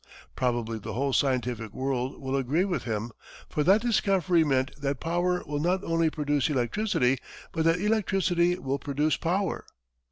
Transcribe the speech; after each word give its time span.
Probably 0.35 0.79
the 0.79 0.93
whole 0.93 1.13
scientific 1.13 1.73
world 1.75 2.19
will 2.19 2.35
agree 2.35 2.65
with 2.65 2.85
him, 2.85 3.11
for 3.47 3.63
that 3.63 3.83
discovery 3.83 4.43
meant 4.43 4.71
that 4.81 4.99
power 4.99 5.43
will 5.45 5.59
not 5.59 5.83
only 5.83 6.09
produce 6.09 6.49
electricity, 6.49 7.19
but 7.51 7.65
that 7.65 7.79
electricity 7.79 8.57
will 8.57 8.79
produce 8.79 9.15
power. 9.15 9.63